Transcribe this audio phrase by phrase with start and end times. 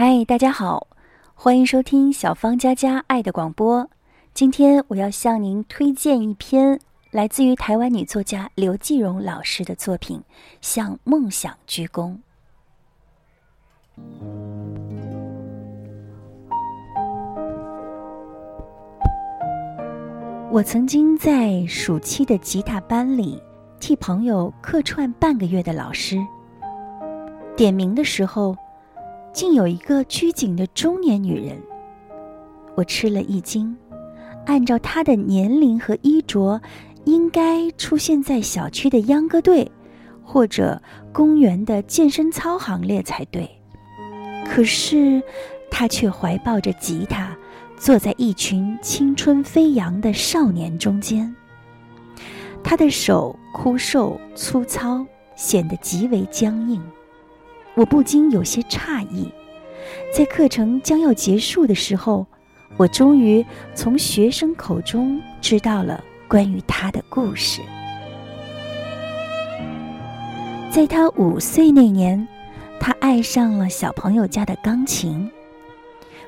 [0.00, 0.86] 嗨，大家好，
[1.34, 3.90] 欢迎收听小芳佳佳爱的广播。
[4.32, 6.78] 今天我要向您推荐一篇
[7.10, 10.20] 来自于台湾女作家刘继荣老师的作品
[10.60, 12.16] 《向梦想鞠躬》。
[20.52, 23.42] 我曾经在暑期的吉他班里
[23.80, 26.24] 替朋友客串半个月的老师，
[27.56, 28.56] 点名的时候。
[29.38, 31.56] 竟有一个拘谨的中年女人，
[32.74, 33.76] 我吃了一惊。
[34.46, 36.60] 按照她的年龄和衣着，
[37.04, 39.70] 应该出现在小区的秧歌队，
[40.24, 40.82] 或者
[41.12, 43.48] 公园的健身操行列才对。
[44.44, 45.22] 可是，
[45.70, 47.36] 她却怀抱着吉他，
[47.76, 51.32] 坐在一群青春飞扬的少年中间。
[52.64, 56.82] 她的手枯瘦粗糙，显得极为僵硬。
[57.74, 59.30] 我不禁有些诧异，
[60.12, 62.26] 在课程将要结束的时候，
[62.76, 67.60] 我终于从学生口中知道了关于他的故事。
[70.70, 72.26] 在他五岁那年，
[72.78, 75.28] 他爱上了小朋友家的钢琴。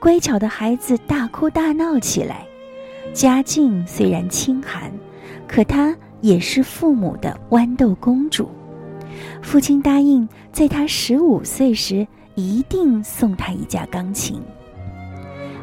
[0.00, 2.46] 乖巧的孩子大哭大闹起来，
[3.14, 4.92] 家境虽然清寒，
[5.48, 8.50] 可她也是父母的豌豆公主。
[9.40, 14.40] 父亲答应，在他十五岁时一定送他一架钢琴。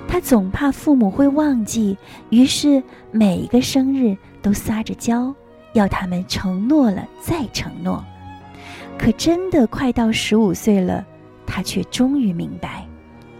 [0.06, 1.98] 他总怕父母会忘记，
[2.30, 5.34] 于是每个生日都撒着娇，
[5.72, 8.04] 要他们承诺了再承诺。
[9.00, 11.06] 可真的快到十五岁了，
[11.46, 12.86] 他却终于明白，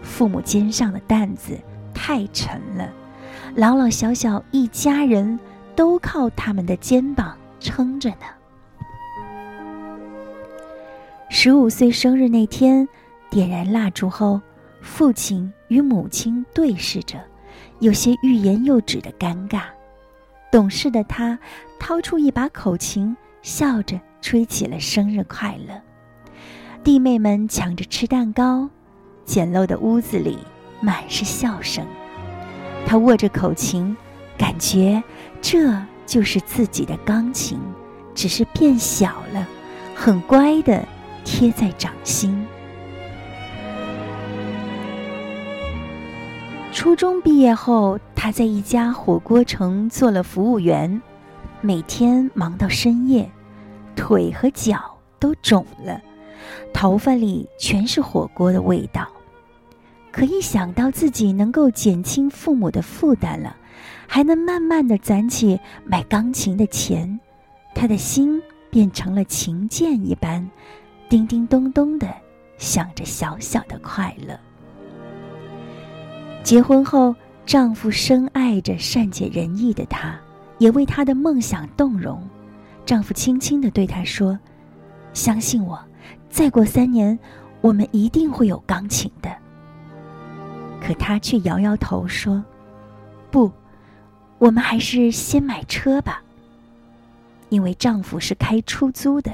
[0.00, 1.52] 父母肩上的担子
[1.92, 2.90] 太沉了，
[3.54, 5.38] 老老小小一家人
[5.76, 8.41] 都靠他们的肩膀撑着呢。
[11.34, 12.86] 十五岁生日那天，
[13.30, 14.38] 点燃蜡烛后，
[14.82, 17.18] 父亲与母亲对视着，
[17.78, 19.62] 有些欲言又止的尴尬。
[20.52, 21.36] 懂事的他
[21.80, 25.80] 掏出一把口琴，笑着吹起了生日快乐。
[26.84, 28.68] 弟妹们抢着吃蛋糕，
[29.24, 30.36] 简陋的屋子里
[30.82, 31.82] 满是笑声。
[32.84, 33.96] 他握着口琴，
[34.36, 35.02] 感觉
[35.40, 37.58] 这就是自己的钢琴，
[38.14, 39.48] 只是变小了，
[39.94, 40.86] 很乖的。
[41.24, 42.46] 贴在掌心。
[46.72, 51.00] 初中毕业后，他在一家火锅城做了服务员，
[51.60, 53.30] 每天忙到深夜，
[53.94, 56.00] 腿和脚都肿了，
[56.72, 59.06] 头发里全是火锅的味道。
[60.10, 63.56] 可一想到自己能够减轻父母的负担了，
[64.06, 67.20] 还能慢慢的攒起买钢琴的钱，
[67.74, 70.50] 他的心变成了琴键一般。
[71.12, 72.08] 叮叮咚咚的
[72.56, 74.34] 响着小小的快乐。
[76.42, 77.14] 结婚后，
[77.44, 80.18] 丈夫深爱着善解人意的她，
[80.56, 82.26] 也为她的梦想动容。
[82.86, 84.38] 丈夫轻轻的对她说
[85.12, 85.78] ：“相信我，
[86.30, 87.18] 再过三年，
[87.60, 89.30] 我们一定会有钢琴的。”
[90.80, 92.42] 可她却摇摇头说
[93.30, 93.52] ：“不，
[94.38, 96.22] 我们还是先买车吧。”
[97.50, 99.30] 因为丈夫是开出租的。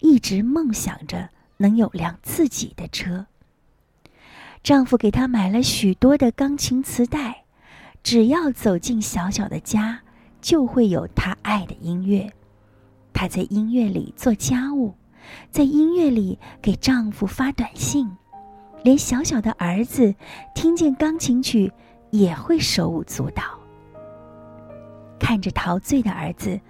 [0.00, 3.26] 一直梦想着能有辆自己的车。
[4.62, 7.44] 丈夫给她买了许多的钢琴磁带，
[8.02, 10.00] 只要走进小小的家，
[10.40, 12.32] 就会有她爱的音乐。
[13.12, 14.94] 她在音乐里做家务，
[15.50, 18.10] 在音乐里给丈夫发短信，
[18.84, 20.14] 连小小的儿子
[20.54, 21.72] 听见钢琴曲
[22.10, 23.42] 也会手舞足蹈。
[25.18, 26.60] 看着陶醉的儿子，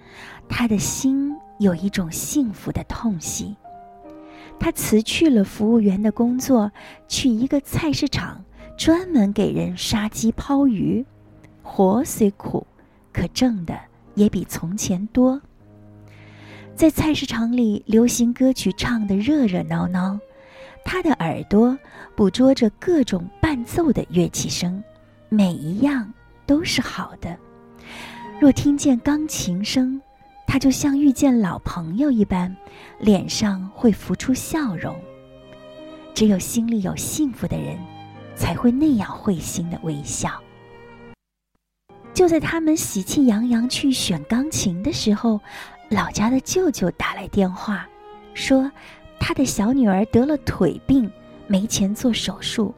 [0.49, 1.35] 她的心。
[1.63, 3.55] 有一种幸福的痛惜，
[4.59, 6.69] 他辞去了服务员的工作，
[7.07, 8.43] 去一个菜市场
[8.77, 11.05] 专门给人杀鸡抛鱼，
[11.61, 12.67] 活虽苦，
[13.13, 13.79] 可挣的
[14.13, 15.41] 也比从前多。
[16.75, 20.19] 在菜市场里，流行歌曲唱得热热闹闹，
[20.83, 21.77] 他的耳朵
[22.13, 24.83] 捕捉着各种伴奏的乐器声，
[25.29, 26.11] 每一样
[26.45, 27.37] 都是好的。
[28.41, 30.01] 若听见钢琴声，
[30.53, 32.55] 他就像遇见老朋友一般，
[32.99, 34.95] 脸上会浮出笑容。
[36.13, 37.75] 只有心里有幸福的人，
[38.35, 40.39] 才会那样会心的微笑。
[42.13, 45.41] 就在他们喜气洋洋去选钢琴的时候，
[45.89, 47.89] 老家的舅舅打来电话，
[48.35, 48.71] 说
[49.19, 51.11] 他的小女儿得了腿病，
[51.47, 52.71] 没钱做手术。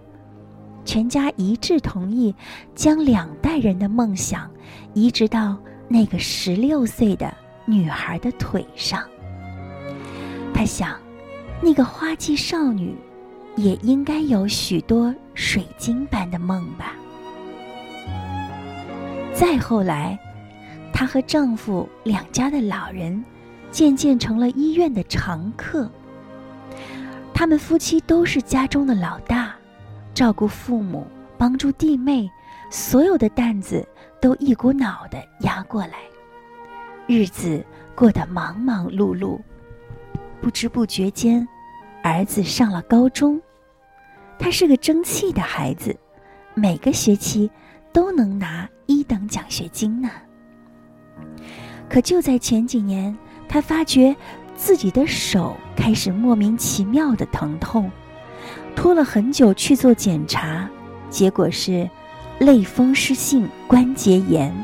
[0.85, 2.33] 全家一致同意，
[2.73, 4.49] 将两代人的梦想
[4.93, 5.57] 移植到
[5.89, 7.35] 那个十六岁的。
[7.65, 9.03] 女孩的腿上，
[10.53, 10.99] 他想，
[11.61, 12.95] 那个花季少女，
[13.55, 16.93] 也应该有许多水晶般的梦吧。
[19.33, 20.17] 再后来，
[20.93, 23.23] 她和丈夫两家的老人
[23.71, 25.89] 渐渐成了医院的常客。
[27.33, 29.53] 他们夫妻都是家中的老大，
[30.13, 31.05] 照顾父母，
[31.37, 32.29] 帮助弟妹，
[32.71, 33.85] 所有的担子
[34.21, 35.95] 都一股脑的压过来，
[37.07, 37.63] 日子
[37.95, 39.39] 过得忙忙碌碌。
[40.41, 41.47] 不知不觉间，
[42.03, 43.41] 儿子上了高中，
[44.37, 45.95] 他是个争气的孩子，
[46.53, 47.49] 每个学期
[47.91, 50.09] 都能拿一等奖学金呢。
[51.89, 53.17] 可就在前几年，
[53.47, 54.15] 他发觉。
[54.57, 57.91] 自己的手开始莫名其妙的疼痛，
[58.73, 60.65] 拖了很久去做检查，
[61.09, 61.89] 结果是
[62.39, 64.55] 类风湿性关节炎，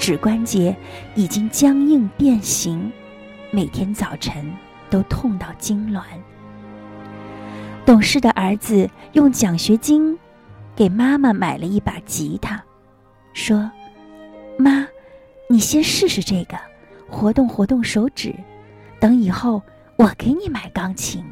[0.00, 0.74] 指关节
[1.14, 2.90] 已经僵硬变形，
[3.50, 4.50] 每天早晨
[4.88, 6.02] 都痛到痉挛。
[7.84, 10.18] 懂事的儿子用奖学金
[10.74, 12.64] 给妈妈买了一把吉他，
[13.34, 13.70] 说
[14.58, 14.88] ：“妈，
[15.50, 16.56] 你先试试这个，
[17.06, 18.34] 活动活动手指。”
[18.98, 19.62] 等以后，
[19.96, 21.22] 我给你买钢琴。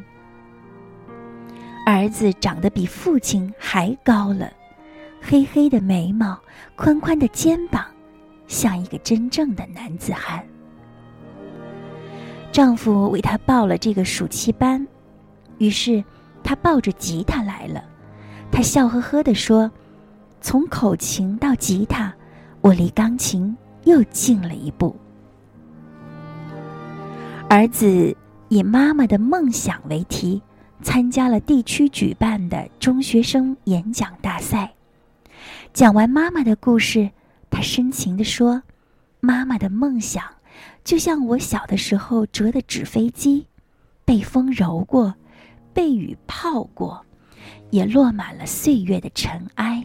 [1.86, 4.52] 儿子长得比父亲还高了，
[5.22, 6.38] 黑黑的眉毛，
[6.76, 7.82] 宽宽的肩膀，
[8.48, 10.44] 像一个真正的男子汉。
[12.50, 14.84] 丈夫为她报了这个暑期班，
[15.58, 16.02] 于是
[16.42, 17.84] 她抱着吉他来了。
[18.50, 19.70] 她笑呵呵地说
[20.40, 22.12] ：“从口琴到吉他，
[22.60, 24.96] 我离钢琴又近了一步。”
[27.48, 28.16] 儿子
[28.48, 30.42] 以妈妈的梦想为题，
[30.82, 34.72] 参加了地区举办的中学生演讲大赛。
[35.72, 37.10] 讲完妈妈的故事，
[37.50, 38.62] 他深情地说
[39.20, 40.24] ：“妈妈的梦想，
[40.84, 43.46] 就像我小的时候折的纸飞机，
[44.04, 45.14] 被风揉过，
[45.72, 47.04] 被雨泡过，
[47.70, 49.84] 也落满了岁月的尘埃。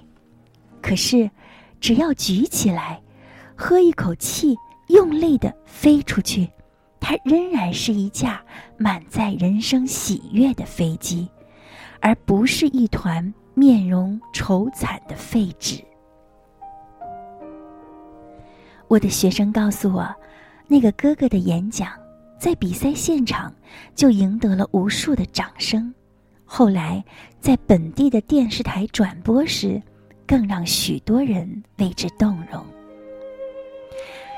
[0.81, 1.29] 可是，
[1.79, 3.01] 只要举起来，
[3.55, 4.55] 喝一口气，
[4.87, 6.49] 用力的飞出去。”
[7.05, 8.41] 它仍然是一架
[8.77, 11.27] 满载人生喜悦的飞机，
[11.99, 15.83] 而不是一团面容愁惨的废纸。
[18.93, 20.07] 我的学生告诉我，
[20.67, 21.93] 那个哥哥的演讲
[22.37, 23.51] 在比赛现场
[23.95, 25.91] 就赢得了无数的掌声，
[26.45, 27.03] 后来
[27.39, 29.81] 在本地的电视台转播时，
[30.27, 32.63] 更让许多人为之动容。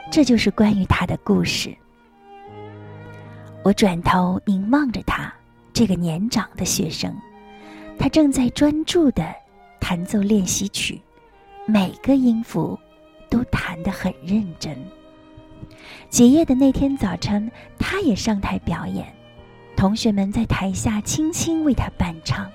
[0.09, 1.75] 这就是关于他的故事。
[3.61, 5.33] 我转头凝望着他，
[5.73, 7.13] 这个年长的学生，
[7.99, 9.35] 他正在专注的
[9.81, 10.97] 弹奏练习曲，
[11.65, 12.79] 每个音符
[13.29, 14.75] 都弹得很认真。
[16.09, 19.05] 结业的那天早晨，他也上台表演，
[19.75, 22.49] 同学们在台下轻轻为他伴唱。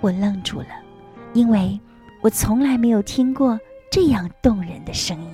[0.00, 0.68] 我愣住了，
[1.34, 1.78] 因为
[2.20, 3.58] 我从来没有听过
[3.90, 5.28] 这样动人的声音。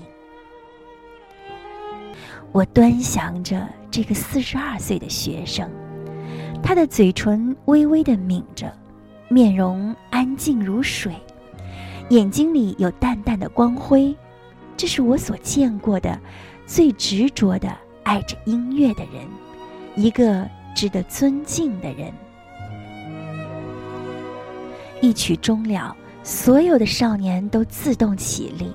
[2.52, 5.70] 我端详着这个四十二岁的学生，
[6.62, 8.72] 他的嘴唇微微的抿着，
[9.28, 11.14] 面容安静如水，
[12.10, 14.14] 眼睛里有淡淡的光辉。
[14.76, 16.18] 这是我所见过的
[16.66, 17.74] 最执着的
[18.04, 19.26] 爱着音乐的人，
[19.96, 22.12] 一个值得尊敬的人。
[25.00, 28.70] 一曲终了，所有的少年都自动起立，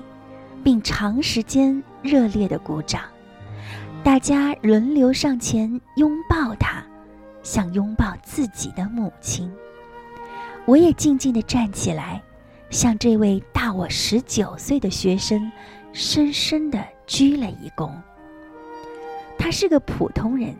[0.62, 3.02] 并长时间热烈的鼓掌。
[4.04, 6.84] 大家轮流上前拥抱他，
[7.42, 9.50] 像拥抱自己的母亲。
[10.64, 12.20] 我也静静地站起来，
[12.72, 15.52] 向这位大我十九岁的学生
[15.92, 17.90] 深深地鞠了一躬。
[19.38, 20.56] 他是个普通人，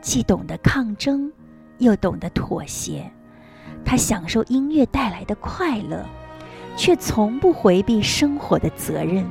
[0.00, 1.30] 既懂得抗争，
[1.76, 3.08] 又懂得妥协。
[3.84, 6.02] 他享受音乐带来的快乐，
[6.78, 9.30] 却从不回避生活的责任。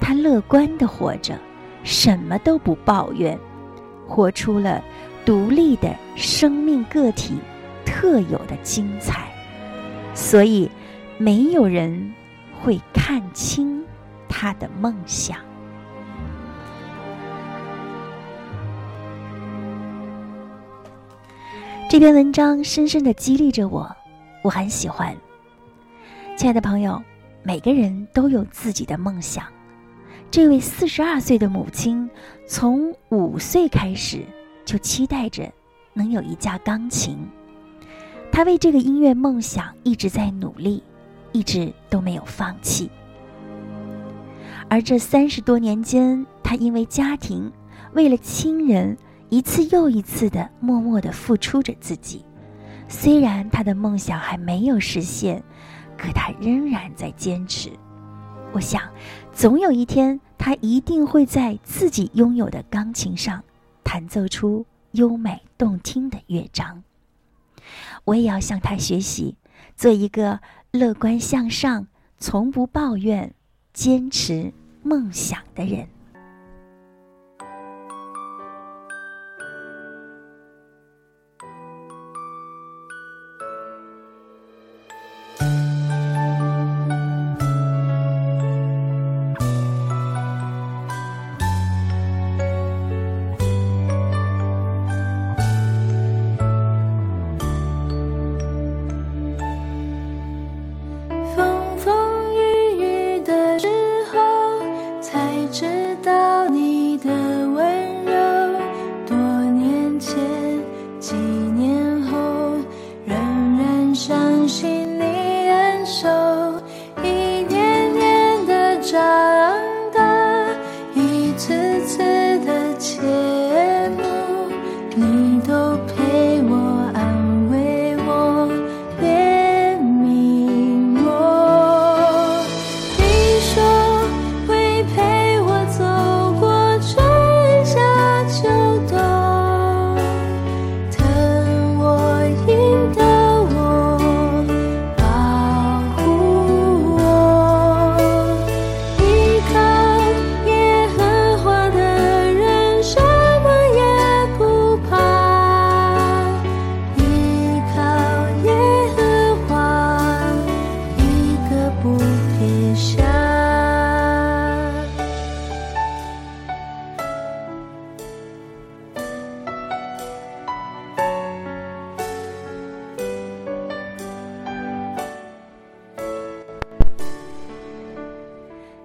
[0.00, 1.38] 他乐观地活着。
[1.82, 3.38] 什么都不抱怨，
[4.06, 4.84] 活出了
[5.24, 7.38] 独立的生命个体
[7.86, 9.32] 特有的精彩，
[10.14, 10.70] 所以
[11.22, 12.14] 没有人
[12.50, 13.84] 会看清
[14.26, 15.36] 他的梦想。
[21.90, 23.94] 这篇文章深深的激励着我，
[24.42, 25.14] 我很喜欢。
[26.38, 27.02] 亲爱的朋友，
[27.42, 29.44] 每个人都有自己的梦想。
[30.30, 32.08] 这位四十二岁的母亲，
[32.46, 34.24] 从五岁开始
[34.64, 35.52] 就期待着
[35.92, 37.18] 能有一架钢琴。
[38.32, 40.82] 她为这个音乐梦想一直在努力，
[41.32, 42.90] 一直都没有放弃。
[44.68, 47.50] 而这三十多年间，他因为家庭，
[47.92, 48.96] 为了亲人，
[49.28, 52.24] 一次又一次的默默的付出着自己，
[52.88, 55.42] 虽然他的梦想还没有实现，
[55.96, 57.70] 可他仍然在坚持。
[58.52, 58.82] 我想，
[59.32, 63.42] 总有一天，他一定会在自己拥有的钢琴上
[63.82, 66.82] 弹奏出优美动听的乐章。
[68.04, 69.36] 我也要向他学习，
[69.76, 70.40] 做一个
[70.72, 73.34] 乐观向上、从不抱怨、
[73.72, 75.88] 坚持梦想的人。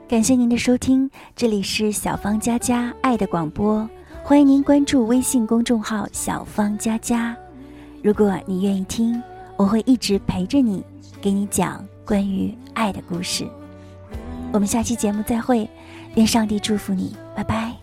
[0.07, 3.89] 感谢您的收听，这里是小芳佳佳爱的广播，
[4.23, 7.35] 欢迎您关注微信公众号小芳佳佳。
[8.03, 9.19] 如果你愿意听，
[9.57, 10.83] 我会一直陪着你，
[11.19, 13.47] 给你讲关于爱的故事。
[14.53, 15.67] 我们下期节目再会，
[16.13, 17.74] 愿上帝祝福你，拜拜。